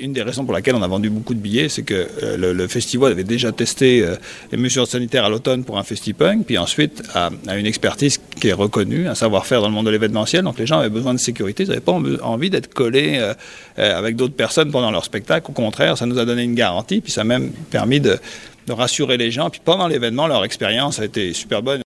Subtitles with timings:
[0.00, 2.52] Une des raisons pour laquelle on a vendu beaucoup de billets, c'est que euh, le,
[2.54, 4.16] le, festival avait déjà testé euh,
[4.50, 8.48] les mesures sanitaires à l'automne pour un festipunk, puis ensuite à, à, une expertise qui
[8.48, 10.42] est reconnue, un savoir-faire dans le monde de l'événementiel.
[10.42, 11.92] Donc les gens avaient besoin de sécurité, ils n'avaient pas
[12.22, 13.34] envie d'être collés euh,
[13.78, 15.50] euh, avec d'autres personnes pendant leur spectacle.
[15.50, 18.18] Au contraire, ça nous a donné une garantie, puis ça a même permis de,
[18.66, 19.50] de rassurer les gens.
[19.50, 21.82] Puis pendant l'événement, leur expérience a été super bonne.